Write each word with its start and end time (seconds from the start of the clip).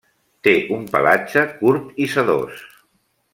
Té 0.45 0.53
un 0.77 0.87
pelatge 0.95 1.43
curt 1.61 2.01
i 2.07 2.09
sedós. 2.15 2.65